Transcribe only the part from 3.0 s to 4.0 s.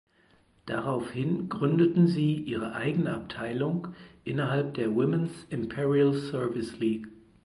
Abteilung